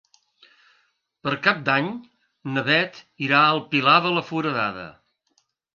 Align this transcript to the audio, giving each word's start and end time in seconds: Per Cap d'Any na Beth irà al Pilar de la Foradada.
Per 1.27 1.33
Cap 1.49 1.61
d'Any 1.69 1.91
na 2.57 2.65
Beth 2.71 2.99
irà 3.29 3.47
al 3.53 3.65
Pilar 3.77 3.99
de 4.09 4.19
la 4.19 4.29
Foradada. 4.33 4.93